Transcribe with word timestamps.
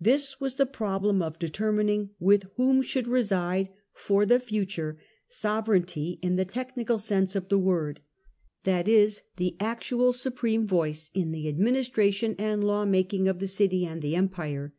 This 0.00 0.40
was 0.40 0.54
the 0.54 0.64
problem 0.64 1.20
of 1.20 1.38
determining 1.38 2.08
wiLh 2.22 2.44
whom 2.56 2.80
should 2.80 3.06
reside 3.06 3.68
for 3.92 4.24
the 4.24 4.40
future 4.40 4.98
sovereignty, 5.28 6.18
in 6.22 6.36
the 6.36 6.46
technical 6.46 6.98
sense 6.98 7.36
of 7.36 7.50
the 7.50 7.58
word, 7.58 8.00
i.e, 8.64 9.10
the 9.36 9.56
actual 9.60 10.14
supreme 10.14 10.66
voice 10.66 11.10
in 11.12 11.32
the 11.32 11.50
administration 11.50 12.34
and 12.38 12.64
law 12.64 12.86
making 12.86 13.28
of 13.28 13.40
the 13.40 13.46
City 13.46 13.84
and 13.84 14.00
the 14.00 14.16
Empire. 14.16 14.72